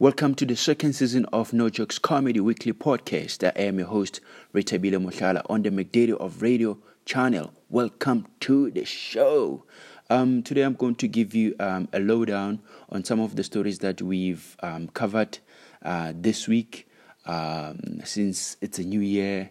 Welcome 0.00 0.34
to 0.36 0.44
the 0.44 0.56
second 0.56 0.94
season 0.94 1.24
of 1.26 1.52
No 1.52 1.70
Jokes 1.70 2.00
Comedy 2.00 2.40
Weekly 2.40 2.72
Podcast. 2.72 3.46
I 3.46 3.60
am 3.60 3.78
your 3.78 3.86
host, 3.86 4.20
Retabile 4.52 4.98
Mhlala, 4.98 5.46
on 5.48 5.62
the 5.62 5.70
McDaddy 5.70 6.10
of 6.14 6.42
Radio 6.42 6.78
channel. 7.04 7.52
Welcome 7.70 8.26
to 8.40 8.72
the 8.72 8.84
show. 8.84 9.62
Um, 10.10 10.42
today 10.42 10.62
I'm 10.62 10.74
going 10.74 10.96
to 10.96 11.06
give 11.06 11.32
you 11.32 11.54
um, 11.60 11.88
a 11.92 12.00
lowdown 12.00 12.60
on 12.88 13.04
some 13.04 13.20
of 13.20 13.36
the 13.36 13.44
stories 13.44 13.78
that 13.78 14.02
we've 14.02 14.56
um, 14.64 14.88
covered 14.88 15.38
uh, 15.84 16.12
this 16.16 16.48
week. 16.48 16.88
Um, 17.24 18.00
since 18.02 18.56
it's 18.60 18.80
a 18.80 18.84
new 18.84 19.00
year, 19.00 19.50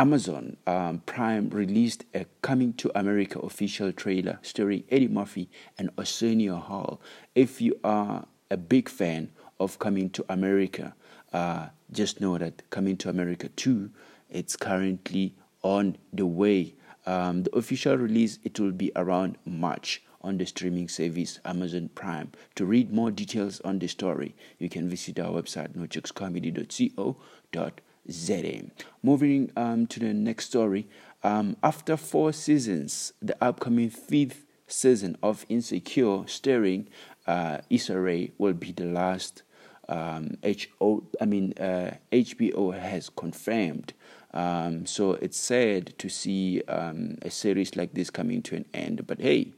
Amazon 0.00 0.56
um, 0.66 1.02
Prime 1.04 1.50
released 1.50 2.06
a 2.14 2.24
Coming 2.40 2.72
to 2.72 2.90
America 2.98 3.38
official 3.38 3.92
trailer 3.92 4.38
starring 4.40 4.84
Eddie 4.88 5.08
Murphy 5.08 5.50
and 5.76 5.90
Arsenio 5.98 6.56
Hall. 6.56 7.02
If 7.34 7.60
you 7.60 7.78
are 7.84 8.24
a 8.50 8.56
big 8.56 8.88
fan 8.88 9.30
of 9.58 9.78
Coming 9.78 10.08
to 10.08 10.24
America, 10.30 10.94
uh, 11.34 11.66
just 11.92 12.18
know 12.18 12.38
that 12.38 12.62
Coming 12.70 12.96
to 12.96 13.10
America 13.10 13.50
2 13.50 13.90
it's 14.30 14.56
currently 14.56 15.34
on 15.62 15.98
the 16.14 16.24
way. 16.24 16.76
Um, 17.04 17.42
the 17.42 17.54
official 17.54 17.96
release 17.98 18.38
it 18.42 18.58
will 18.58 18.72
be 18.72 18.90
around 18.96 19.36
March 19.44 20.02
on 20.22 20.38
the 20.38 20.46
streaming 20.46 20.88
service 20.88 21.40
Amazon 21.44 21.90
Prime. 21.94 22.32
To 22.54 22.64
read 22.64 22.90
more 22.90 23.10
details 23.10 23.60
on 23.60 23.78
the 23.78 23.86
story, 23.86 24.34
you 24.58 24.70
can 24.70 24.88
visit 24.88 25.20
our 25.20 25.32
website 25.32 25.76
nojokescomedy.co.za. 25.76 27.72
ZA. 28.10 28.64
Moving 29.02 29.50
um, 29.56 29.86
to 29.88 30.00
the 30.00 30.12
next 30.12 30.46
story. 30.46 30.88
Um, 31.22 31.56
after 31.62 31.96
four 31.96 32.32
seasons, 32.32 33.12
the 33.20 33.36
upcoming 33.42 33.90
fifth 33.90 34.46
season 34.66 35.16
of 35.22 35.44
Insecure, 35.48 36.26
starring 36.26 36.88
uh, 37.26 37.58
Issa 37.68 37.98
Rae, 37.98 38.32
will 38.38 38.54
be 38.54 38.72
the 38.72 38.86
last. 38.86 39.42
Um, 39.88 40.36
HO, 40.44 41.02
I 41.20 41.24
mean, 41.24 41.52
uh, 41.58 41.96
HBO 42.12 42.78
has 42.78 43.10
confirmed. 43.10 43.92
Um, 44.32 44.86
so 44.86 45.14
it's 45.14 45.38
sad 45.38 45.98
to 45.98 46.08
see 46.08 46.62
um, 46.68 47.18
a 47.22 47.30
series 47.30 47.74
like 47.74 47.94
this 47.94 48.10
coming 48.10 48.42
to 48.42 48.56
an 48.56 48.64
end. 48.72 49.06
But 49.06 49.20
hey, 49.20 49.52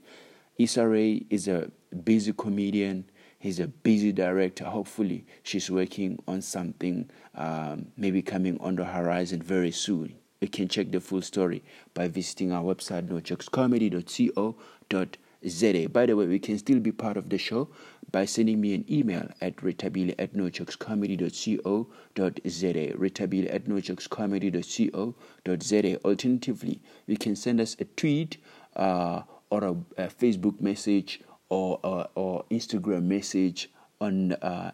Issa 0.59 0.89
Rae 0.89 1.25
is 1.29 1.49
a 1.49 1.71
busy 2.05 2.33
comedian. 2.33 3.05
He's 3.43 3.59
a 3.59 3.67
busy 3.67 4.13
director. 4.13 4.67
Hopefully, 4.67 5.27
she's 5.43 5.69
working 5.69 6.23
on 6.29 6.43
something 6.43 7.11
um, 7.35 7.87
maybe 7.97 8.23
coming 8.23 8.57
on 8.61 8.77
the 8.77 8.85
horizon 8.85 9.43
very 9.43 9.73
soon. 9.73 10.15
You 10.41 10.47
can 10.47 10.69
check 10.69 10.93
the 10.93 11.01
full 11.01 11.23
story 11.23 11.65
by 11.93 12.07
visiting 12.07 12.53
our 12.53 12.63
website, 12.63 13.09
nojokescomedy.co.za. 13.09 15.89
By 15.89 16.07
the 16.07 16.15
way, 16.15 16.27
we 16.27 16.39
can 16.39 16.57
still 16.57 16.79
be 16.79 16.93
part 16.93 17.17
of 17.17 17.31
the 17.31 17.39
show 17.39 17.69
by 18.13 18.27
sending 18.27 18.61
me 18.61 18.75
an 18.75 18.85
email 18.89 19.29
at 19.41 19.57
retabile 19.57 20.15
at 20.21 20.35
nojokescomedy.co.za. 20.35 22.97
Retabile 22.97 23.53
at 23.53 23.65
nojokescomedy.co.za. 23.65 25.97
Alternatively, 26.05 26.81
you 27.09 27.17
can 27.17 27.35
send 27.35 27.61
us 27.61 27.75
a 27.81 27.85
tweet 27.87 28.37
uh, 28.77 29.23
or 29.51 29.65
a, 29.65 29.75
a 29.99 30.07
Facebook 30.07 30.61
message 30.61 31.21
or, 31.53 31.79
or, 31.83 32.09
or 32.15 32.45
Instagram 32.51 33.03
message 33.03 33.69
on 34.01 34.33
uh, 34.33 34.71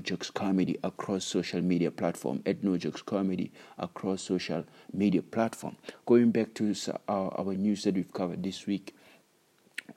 Jokes 0.00 0.30
Comedy 0.30 0.78
across 0.84 1.24
social 1.24 1.60
media 1.60 1.90
platform. 1.90 2.40
At 2.46 2.62
No 2.62 2.76
Jokes 2.76 3.02
Comedy 3.02 3.50
across 3.76 4.22
social 4.22 4.64
media 4.92 5.22
platform. 5.22 5.76
Going 6.06 6.30
back 6.30 6.54
to 6.54 6.72
our, 7.08 7.34
our 7.36 7.54
news 7.54 7.82
that 7.82 7.96
we've 7.96 8.12
covered 8.12 8.44
this 8.44 8.64
week 8.68 8.94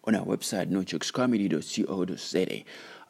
on 0.06 0.16
our 0.16 0.26
website, 0.26 0.72
nojokescomedy.co.za. 0.72 2.64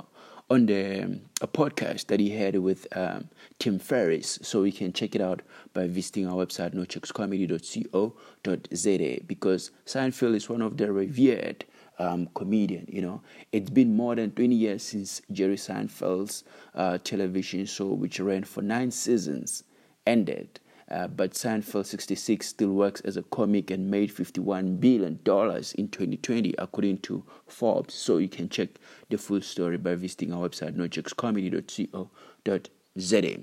on 0.50 0.66
the 0.66 1.04
um, 1.04 1.22
a 1.42 1.48
podcast 1.48 2.08
that 2.08 2.20
he 2.20 2.32
had 2.32 2.58
with 2.58 2.88
um, 2.98 3.30
Tim 3.60 3.78
Ferriss. 3.78 4.40
So 4.42 4.64
you 4.64 4.72
can 4.72 4.94
check 4.94 5.14
it 5.16 5.22
out 5.22 5.44
by 5.74 5.86
visiting 5.88 6.26
our 6.28 6.44
website, 6.44 6.74
nojokescomedy.co.za 6.74 9.20
because 9.28 9.70
Seinfeld 9.86 10.36
is 10.36 10.50
one 10.50 10.64
of 10.64 10.78
the 10.78 10.92
revered 10.92 11.66
um, 12.00 12.30
comedian. 12.34 12.88
You 12.90 13.02
know, 13.02 13.22
it's 13.52 13.70
been 13.70 13.96
more 13.96 14.16
than 14.16 14.32
20 14.32 14.56
years 14.56 14.84
since 14.84 15.22
Jerry 15.32 15.58
Seinfeld's 15.58 16.44
uh, 16.74 16.98
television 17.04 17.66
show, 17.66 17.88
which 17.88 18.20
ran 18.20 18.44
for 18.44 18.62
nine 18.62 18.92
seasons, 18.92 19.64
ended. 20.08 20.60
Uh, 20.90 21.08
but 21.08 21.34
Seinfeld 21.34 21.86
66 21.86 22.48
still 22.48 22.72
works 22.72 23.00
as 23.02 23.16
a 23.16 23.22
comic 23.22 23.70
and 23.70 23.92
made 23.92 24.12
$51 24.12 24.80
billion 24.80 25.12
in 25.12 25.88
2020, 25.88 26.56
according 26.58 26.98
to 27.00 27.24
Forbes. 27.46 27.94
So 27.94 28.18
you 28.18 28.28
can 28.28 28.50
check 28.50 28.70
the 29.10 29.20
full 29.20 29.42
story 29.42 29.78
by 29.78 29.94
visiting 29.94 30.34
our 30.34 30.50
website, 30.50 30.76
nojokescomedy.co.za. 30.76 33.38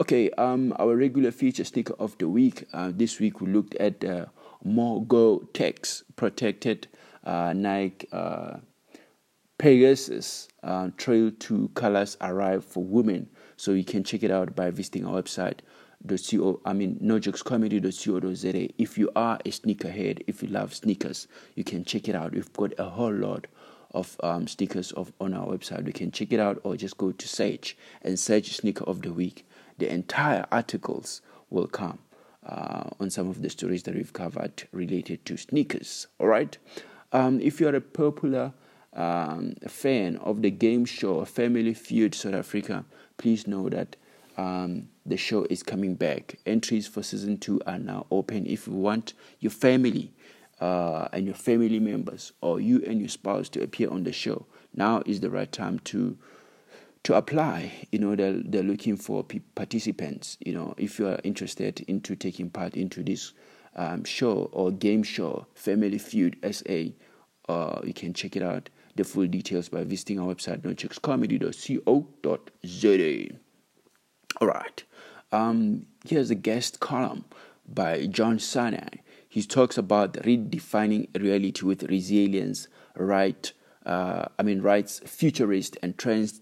Okay, 0.00 0.30
um, 0.30 0.72
our 0.78 0.96
regular 0.96 1.30
feature 1.30 1.64
sticker 1.64 1.94
of 2.00 2.18
the 2.18 2.28
week. 2.28 2.64
Uh, 2.72 2.90
this 2.92 3.20
week 3.20 3.40
we 3.40 3.46
looked 3.48 3.76
at 3.76 4.04
uh, 4.04 4.26
More 4.64 5.04
GORE-TEX 5.04 6.02
protected 6.16 6.88
uh, 7.24 7.52
Nike 7.52 8.08
uh, 8.12 8.58
Pegasus 9.58 10.48
uh, 10.62 10.90
Trail 10.96 11.32
2 11.38 11.70
colors 11.74 12.16
arrive 12.20 12.64
for 12.64 12.84
women. 12.84 13.28
So 13.56 13.72
you 13.72 13.84
can 13.84 14.04
check 14.04 14.22
it 14.22 14.30
out 14.30 14.54
by 14.54 14.70
visiting 14.70 15.04
our 15.04 15.20
website. 15.20 15.60
Co, 16.06 16.60
I 16.64 16.72
mean, 16.72 17.00
nojokescomedy.co.za. 17.02 18.68
If 18.78 18.96
you 18.96 19.10
are 19.16 19.38
a 19.44 19.50
sneakerhead, 19.50 20.22
if 20.28 20.42
you 20.42 20.48
love 20.48 20.74
sneakers, 20.74 21.26
you 21.56 21.64
can 21.64 21.84
check 21.84 22.08
it 22.08 22.14
out. 22.14 22.32
We've 22.34 22.52
got 22.52 22.72
a 22.78 22.84
whole 22.84 23.12
lot 23.12 23.48
of 23.92 24.16
um, 24.22 24.46
stickers 24.46 24.92
of, 24.92 25.12
on 25.20 25.34
our 25.34 25.46
website. 25.48 25.86
You 25.86 25.92
can 25.92 26.12
check 26.12 26.32
it 26.32 26.38
out 26.38 26.60
or 26.62 26.76
just 26.76 26.96
go 26.96 27.10
to 27.10 27.28
search 27.28 27.76
and 28.02 28.18
search 28.18 28.56
sneaker 28.56 28.84
of 28.84 29.02
the 29.02 29.12
week. 29.12 29.44
The 29.78 29.92
entire 29.92 30.46
articles 30.52 31.20
will 31.50 31.66
come 31.66 31.98
uh, 32.46 32.90
on 33.00 33.10
some 33.10 33.28
of 33.28 33.42
the 33.42 33.50
stories 33.50 33.82
that 33.84 33.94
we've 33.94 34.12
covered 34.12 34.68
related 34.72 35.24
to 35.26 35.36
sneakers. 35.36 36.06
All 36.20 36.28
right. 36.28 36.56
Um, 37.12 37.40
if 37.40 37.60
you're 37.60 37.74
a 37.74 37.80
popular 37.80 38.52
um, 38.92 39.54
fan 39.66 40.16
of 40.16 40.42
the 40.42 40.50
game 40.50 40.84
show 40.84 41.24
Family 41.24 41.74
Feud 41.74 42.14
South 42.14 42.34
Africa, 42.34 42.84
please 43.16 43.46
know 43.46 43.68
that 43.70 43.96
um, 44.36 44.88
the 45.06 45.16
show 45.16 45.46
is 45.48 45.62
coming 45.62 45.94
back. 45.94 46.38
Entries 46.44 46.86
for 46.86 47.02
season 47.02 47.38
two 47.38 47.60
are 47.66 47.78
now 47.78 48.06
open. 48.10 48.46
If 48.46 48.66
you 48.66 48.74
want 48.74 49.14
your 49.40 49.50
family 49.50 50.12
uh, 50.60 51.08
and 51.12 51.24
your 51.24 51.34
family 51.34 51.80
members, 51.80 52.32
or 52.40 52.60
you 52.60 52.82
and 52.86 53.00
your 53.00 53.08
spouse 53.08 53.48
to 53.50 53.62
appear 53.62 53.90
on 53.90 54.04
the 54.04 54.12
show, 54.12 54.46
now 54.74 55.02
is 55.06 55.20
the 55.20 55.30
right 55.30 55.50
time 55.50 55.78
to 55.80 56.16
to 57.04 57.14
apply. 57.14 57.72
You 57.90 58.00
know, 58.00 58.16
they're, 58.16 58.40
they're 58.44 58.62
looking 58.62 58.96
for 58.96 59.24
participants. 59.54 60.36
You 60.44 60.52
know, 60.52 60.74
if 60.76 60.98
you 60.98 61.08
are 61.08 61.20
interested 61.24 61.80
into 61.88 62.16
taking 62.16 62.50
part 62.50 62.76
into 62.76 63.02
this 63.02 63.32
um, 63.78 64.04
show 64.04 64.50
or 64.52 64.70
game 64.72 65.02
show, 65.02 65.46
Family 65.54 65.96
Feud 65.98 66.36
SA. 66.50 66.88
Uh, 67.48 67.80
you 67.84 67.94
can 67.94 68.12
check 68.12 68.36
it 68.36 68.42
out. 68.42 68.68
The 68.96 69.04
full 69.04 69.26
details 69.28 69.70
by 69.70 69.84
visiting 69.84 70.18
our 70.18 70.34
website, 70.34 70.62
nojokescomedy.co.za. 70.62 73.36
All 74.40 74.48
right. 74.48 74.84
Um, 75.30 75.84
here's 76.04 76.30
a 76.30 76.34
guest 76.34 76.80
column 76.80 77.26
by 77.66 78.06
John 78.06 78.38
Sanei. 78.38 79.00
He 79.28 79.42
talks 79.42 79.76
about 79.78 80.14
redefining 80.14 81.06
reality 81.18 81.64
with 81.64 81.84
resilience, 81.84 82.66
right? 82.96 83.52
Uh, 83.86 84.24
I 84.38 84.42
mean, 84.42 84.60
writes 84.60 85.00
futurist 85.06 85.78
and 85.82 85.96
trends 85.96 86.40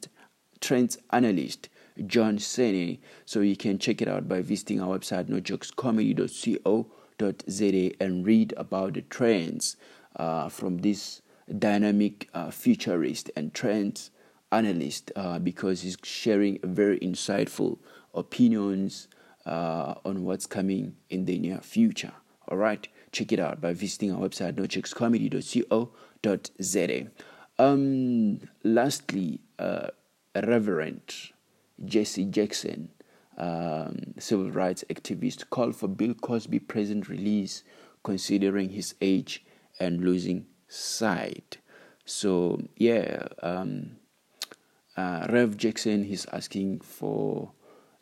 trends 0.60 0.96
analyst 1.10 1.68
John 2.06 2.38
Sanei. 2.38 2.98
So 3.26 3.40
you 3.40 3.56
can 3.56 3.78
check 3.78 4.00
it 4.00 4.08
out 4.08 4.26
by 4.26 4.40
visiting 4.40 4.80
our 4.80 4.98
website 4.98 5.28
nojokescomedy.co.za 5.28 6.86
and 7.18 8.26
read 8.26 8.54
about 8.56 8.94
the 8.94 9.02
trends 9.02 9.76
uh, 10.16 10.48
from 10.48 10.78
this 10.78 11.22
dynamic 11.58 12.28
uh, 12.34 12.50
futurist 12.50 13.30
and 13.36 13.54
trends 13.54 14.10
analyst 14.52 15.10
uh, 15.16 15.38
because 15.38 15.82
he's 15.82 15.96
sharing 16.02 16.58
very 16.62 16.98
insightful 17.00 17.78
opinions 18.14 19.08
uh, 19.44 19.94
on 20.04 20.24
what's 20.24 20.46
coming 20.46 20.96
in 21.10 21.24
the 21.24 21.36
near 21.38 21.58
future. 21.58 22.12
All 22.48 22.56
right, 22.56 22.86
check 23.12 23.32
it 23.32 23.40
out 23.40 23.60
by 23.60 23.72
visiting 23.72 24.12
our 24.12 24.20
website 24.20 24.54
nojokescomedy.co.za. 24.54 27.06
Um, 27.58 28.40
lastly, 28.62 29.40
uh, 29.58 29.88
Reverend 30.34 31.32
Jesse 31.84 32.24
Jackson, 32.26 32.90
um, 33.36 34.14
civil 34.18 34.50
rights 34.50 34.84
activist, 34.90 35.50
called 35.50 35.76
for 35.76 35.88
Bill 35.88 36.14
Cosby 36.14 36.60
present 36.60 37.08
release, 37.08 37.62
considering 38.02 38.70
his 38.70 38.94
age 39.00 39.44
and 39.78 40.04
losing 40.04 40.46
sight. 40.68 41.58
So 42.04 42.60
yeah, 42.76 43.28
um, 43.42 43.96
uh, 44.96 45.26
Rev 45.30 45.56
Jackson 45.56 46.04
is 46.04 46.26
asking 46.32 46.80
for 46.80 47.52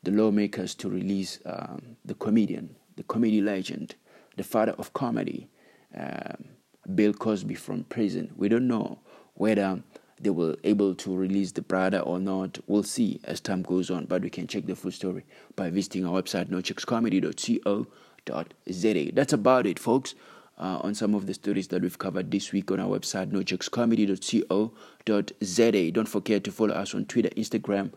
the 0.02 0.10
lawmakers 0.10 0.74
to 0.76 0.88
release 0.88 1.40
um, 1.46 1.96
the 2.04 2.14
comedian, 2.14 2.76
the 2.96 3.02
comedy 3.02 3.40
legend, 3.40 3.94
the 4.36 4.44
father 4.44 4.72
of 4.78 4.92
comedy, 4.92 5.48
um, 5.96 6.44
Bill 6.94 7.14
Cosby 7.14 7.54
from 7.54 7.84
prison. 7.84 8.32
We 8.36 8.48
don't 8.48 8.68
know 8.68 8.98
whether 9.34 9.82
they 10.20 10.30
will 10.30 10.56
able 10.64 10.94
to 10.94 11.14
release 11.14 11.52
the 11.52 11.60
brother 11.62 12.00
or 12.00 12.18
not. 12.18 12.58
We'll 12.66 12.82
see 12.82 13.20
as 13.24 13.40
time 13.40 13.62
goes 13.62 13.90
on, 13.90 14.06
but 14.06 14.22
we 14.22 14.30
can 14.30 14.46
check 14.46 14.64
the 14.66 14.76
full 14.76 14.92
story 14.92 15.24
by 15.56 15.70
visiting 15.70 16.06
our 16.06 16.22
website 16.22 16.48
nojokescomedy.co.za. 16.48 19.10
That's 19.12 19.32
about 19.32 19.66
it, 19.66 19.78
folks. 19.78 20.14
Uh, 20.56 20.78
on 20.82 20.94
some 20.94 21.16
of 21.16 21.26
the 21.26 21.34
stories 21.34 21.66
that 21.66 21.82
we've 21.82 21.98
covered 21.98 22.30
this 22.30 22.52
week 22.52 22.70
on 22.70 22.78
our 22.78 22.96
website, 22.96 23.32
nojokescomedy.co.za. 23.32 25.90
Don't 25.90 26.08
forget 26.08 26.44
to 26.44 26.52
follow 26.52 26.74
us 26.74 26.94
on 26.94 27.06
Twitter, 27.06 27.30
Instagram, 27.30 27.90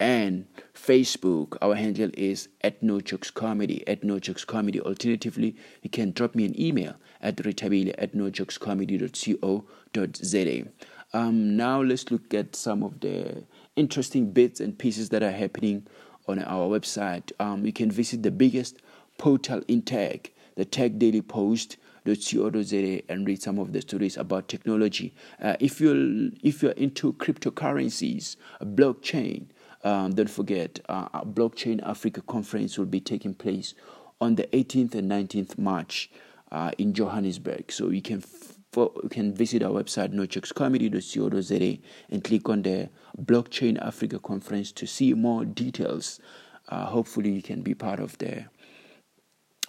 and 0.00 0.46
Facebook. 0.74 1.56
Our 1.62 1.76
handle 1.76 2.10
is 2.14 2.48
at 2.62 2.82
No 2.82 3.00
Jokes 3.00 3.30
Comedy, 3.30 3.86
at 3.86 4.02
No 4.02 4.14
Alternatively, 4.14 5.54
you 5.82 5.90
can 5.90 6.10
drop 6.10 6.34
me 6.34 6.44
an 6.46 6.60
email 6.60 6.96
at 7.20 7.36
retabile 7.36 7.94
at 7.98 8.14
nojokescomedy.co.za. 8.14 10.64
Um, 11.12 11.56
now 11.56 11.82
let's 11.82 12.10
look 12.10 12.32
at 12.34 12.54
some 12.54 12.82
of 12.82 13.00
the 13.00 13.44
interesting 13.76 14.32
bits 14.32 14.60
and 14.60 14.78
pieces 14.78 15.08
that 15.08 15.22
are 15.22 15.32
happening 15.32 15.86
on 16.28 16.38
our 16.40 16.68
website. 16.68 17.32
Um, 17.40 17.64
you 17.64 17.72
can 17.72 17.90
visit 17.90 18.22
the 18.22 18.30
biggest 18.30 18.78
portal 19.18 19.62
in 19.68 19.82
tech, 19.82 20.32
the 20.56 20.64
Tech 20.64 20.98
Daily 20.98 21.22
Post. 21.22 21.76
and 22.06 23.26
read 23.26 23.42
some 23.42 23.58
of 23.58 23.72
the 23.72 23.80
stories 23.80 24.16
about 24.16 24.48
technology. 24.48 25.14
Uh, 25.42 25.56
if 25.60 25.80
you're 25.80 26.30
if 26.42 26.62
you're 26.62 26.72
into 26.72 27.12
cryptocurrencies, 27.14 28.36
blockchain, 28.62 29.46
um, 29.84 30.14
don't 30.14 30.30
forget 30.30 30.80
uh, 30.88 31.24
Blockchain 31.24 31.86
Africa 31.86 32.22
conference 32.22 32.78
will 32.78 32.86
be 32.86 33.00
taking 33.00 33.34
place 33.34 33.74
on 34.20 34.34
the 34.34 34.44
18th 34.48 34.94
and 34.94 35.10
19th 35.10 35.58
March 35.58 36.10
uh, 36.52 36.70
in 36.78 36.92
Johannesburg. 36.92 37.72
So 37.72 37.88
you 37.90 38.02
can 38.02 38.18
f- 38.18 38.58
for, 38.72 38.92
you 39.02 39.08
can 39.08 39.34
visit 39.34 39.62
our 39.62 39.70
website 39.70 40.12
nojokescomedy.co.za 40.14 41.78
and 42.10 42.24
click 42.24 42.48
on 42.48 42.62
the 42.62 42.88
Blockchain 43.20 43.80
Africa 43.84 44.18
conference 44.18 44.70
to 44.72 44.86
see 44.86 45.12
more 45.14 45.44
details. 45.44 46.20
Uh, 46.68 46.86
hopefully, 46.86 47.30
you 47.30 47.42
can 47.42 47.62
be 47.62 47.74
part 47.74 48.00
of 48.00 48.16
the 48.18 48.46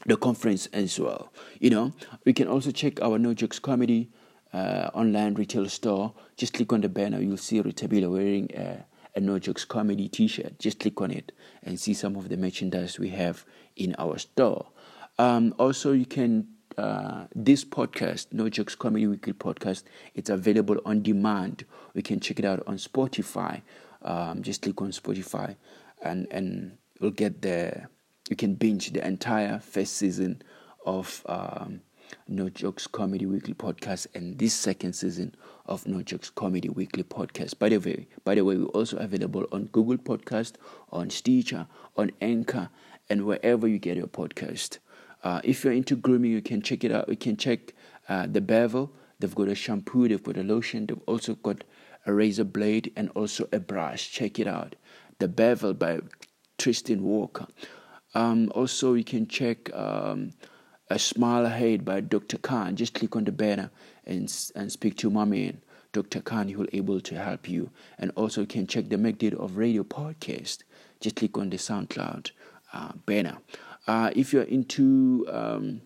the 0.05 0.17
conference 0.17 0.67
as 0.67 0.99
well. 0.99 1.31
You 1.59 1.69
know, 1.69 1.93
we 2.25 2.33
can 2.33 2.47
also 2.47 2.71
check 2.71 3.01
our 3.01 3.19
No 3.19 3.33
Jokes 3.33 3.59
Comedy 3.59 4.09
uh, 4.53 4.89
online 4.93 5.35
retail 5.35 5.67
store. 5.69 6.13
Just 6.37 6.53
click 6.53 6.73
on 6.73 6.81
the 6.81 6.89
banner, 6.89 7.19
you'll 7.19 7.37
see 7.37 7.61
Retabile 7.61 8.11
wearing 8.11 8.49
a, 8.55 8.85
a 9.15 9.19
No 9.19 9.39
Jokes 9.39 9.65
Comedy 9.65 10.09
T-shirt. 10.09 10.59
Just 10.59 10.79
click 10.79 10.99
on 11.01 11.11
it 11.11 11.31
and 11.63 11.79
see 11.79 11.93
some 11.93 12.15
of 12.15 12.29
the 12.29 12.37
merchandise 12.37 12.99
we 12.99 13.09
have 13.09 13.45
in 13.75 13.95
our 13.97 14.17
store. 14.17 14.67
Um, 15.19 15.53
also, 15.59 15.91
you 15.91 16.05
can 16.05 16.47
uh, 16.81 17.27
this 17.35 17.63
podcast, 17.63 18.27
No 18.31 18.49
Jokes 18.49 18.73
Comedy 18.73 19.05
Weekly 19.05 19.33
podcast, 19.33 19.83
it's 20.15 20.31
available 20.31 20.77
on 20.83 21.03
demand. 21.03 21.63
We 21.93 22.01
can 22.01 22.19
check 22.19 22.39
it 22.39 22.45
out 22.45 22.63
on 22.65 22.77
Spotify. 22.77 23.61
Um, 24.01 24.41
just 24.41 24.63
click 24.63 24.81
on 24.81 24.89
Spotify, 24.89 25.57
and 26.01 26.27
and 26.31 26.77
you'll 26.99 27.11
get 27.11 27.41
the. 27.43 27.87
You 28.29 28.35
can 28.35 28.55
binge 28.55 28.93
the 28.93 29.05
entire 29.05 29.59
first 29.59 29.97
season 29.97 30.41
of 30.85 31.21
um, 31.27 31.81
No 32.27 32.49
Jokes 32.49 32.87
Comedy 32.87 33.27
Weekly 33.27 33.53
podcast 33.53 34.07
and 34.15 34.39
this 34.39 34.53
second 34.53 34.93
season 34.93 35.35
of 35.67 35.85
No 35.85 36.01
Jokes 36.01 36.29
Comedy 36.31 36.69
Weekly 36.69 37.03
podcast. 37.03 37.59
By 37.59 37.69
the 37.69 37.77
way, 37.77 38.07
by 38.23 38.35
the 38.35 38.43
way, 38.43 38.57
we're 38.57 38.65
also 38.67 38.97
available 38.97 39.45
on 39.51 39.65
Google 39.65 39.97
Podcast, 39.97 40.53
on 40.91 41.09
Stitcher, 41.09 41.67
on 41.95 42.11
Anchor, 42.21 42.69
and 43.09 43.25
wherever 43.25 43.67
you 43.67 43.77
get 43.77 43.97
your 43.97 44.07
podcast. 44.07 44.79
Uh, 45.23 45.41
if 45.43 45.63
you're 45.63 45.73
into 45.73 45.95
grooming, 45.95 46.31
you 46.31 46.41
can 46.41 46.61
check 46.61 46.83
it 46.83 46.91
out. 46.91 47.09
You 47.09 47.17
can 47.17 47.37
check 47.37 47.73
uh, 48.09 48.27
the 48.27 48.41
Bevel. 48.41 48.91
They've 49.19 49.35
got 49.35 49.49
a 49.49 49.55
shampoo, 49.55 50.07
they've 50.07 50.23
got 50.23 50.37
a 50.37 50.43
lotion, 50.43 50.87
they've 50.87 50.99
also 51.05 51.35
got 51.35 51.63
a 52.07 52.13
razor 52.13 52.43
blade 52.43 52.91
and 52.95 53.11
also 53.13 53.47
a 53.51 53.59
brush. 53.59 54.11
Check 54.11 54.39
it 54.39 54.47
out. 54.47 54.75
The 55.19 55.27
Bevel 55.27 55.75
by 55.75 55.99
Tristan 56.57 57.03
Walker. 57.03 57.47
Um, 58.15 58.51
also, 58.55 58.93
you 58.93 59.03
can 59.03 59.27
check 59.27 59.73
um, 59.75 60.31
a 60.89 60.99
Smile 60.99 61.45
Ahead 61.45 61.85
by 61.85 62.01
Dr. 62.01 62.37
Khan. 62.37 62.75
Just 62.75 62.93
click 62.93 63.15
on 63.15 63.23
the 63.23 63.31
banner 63.31 63.71
and 64.05 64.33
and 64.55 64.71
speak 64.71 64.97
to 64.97 65.09
my 65.09 65.23
and 65.23 65.61
Dr. 65.93 66.21
Khan. 66.21 66.47
He 66.47 66.55
will 66.55 66.67
able 66.73 66.99
to 66.99 67.15
help 67.15 67.47
you. 67.47 67.69
And 67.97 68.11
also, 68.15 68.41
you 68.41 68.47
can 68.47 68.67
check 68.67 68.89
the 68.89 68.97
Make 68.97 69.23
of 69.23 69.57
Radio 69.57 69.83
podcast. 69.83 70.63
Just 70.99 71.15
click 71.15 71.37
on 71.37 71.49
the 71.49 71.57
SoundCloud 71.57 72.31
uh, 72.73 72.93
banner. 73.05 73.37
Uh, 73.87 74.11
if 74.15 74.33
you're 74.33 74.43
into 74.43 75.25
um, 75.29 75.81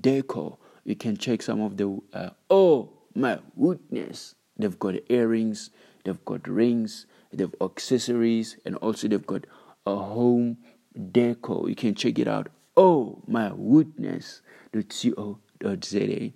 decor, 0.00 0.58
you 0.84 0.96
can 0.96 1.16
check 1.16 1.42
some 1.42 1.60
of 1.60 1.76
the. 1.76 2.00
Uh, 2.12 2.30
oh 2.50 2.90
my 3.14 3.38
goodness! 3.58 4.34
They've 4.56 4.78
got 4.78 4.94
earrings, 5.08 5.70
they've 6.04 6.24
got 6.24 6.46
rings, 6.48 7.06
they've 7.32 7.54
accessories, 7.60 8.56
and 8.64 8.76
also 8.76 9.08
they've 9.08 9.26
got 9.26 9.44
a 9.86 9.96
home 9.96 10.58
decor. 11.12 11.68
You 11.68 11.74
can 11.74 11.94
check 11.94 12.18
it 12.18 12.28
out. 12.28 12.48
Oh 12.76 13.22
my 13.26 13.50
goodness! 13.50 14.42
.co.za 14.72 15.38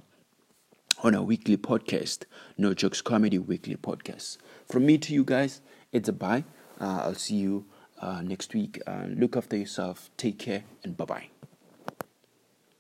on 1.03 1.15
our 1.15 1.23
weekly 1.23 1.57
podcast, 1.57 2.25
No 2.59 2.75
Jokes 2.75 3.01
Comedy 3.01 3.39
Weekly 3.39 3.77
Podcast. 3.77 4.37
From 4.69 4.87
me 4.87 4.99
to 4.99 5.15
you 5.15 5.25
guys, 5.25 5.61
it's 5.93 6.09
a 6.09 6.13
bye. 6.13 6.45
Uh, 6.81 7.03
I'll 7.05 7.15
see 7.15 7.37
you 7.37 7.65
uh, 8.01 8.21
next 8.23 8.55
week. 8.55 8.81
Uh, 8.87 9.07
look 9.09 9.37
after 9.37 9.57
yourself. 9.57 10.11
Take 10.17 10.39
care 10.39 10.65
and 10.85 10.97
bye 10.97 11.05
bye. 11.07 11.50